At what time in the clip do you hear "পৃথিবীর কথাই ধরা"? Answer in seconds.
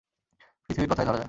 0.65-1.11